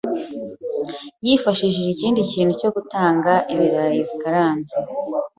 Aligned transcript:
yifashishije 1.25 1.89
ikindi 1.95 2.19
kintu 2.31 2.53
cyo 2.59 2.69
gutanga 2.75 3.33
ibirayi 3.53 3.99
bikaranze. 4.07 4.75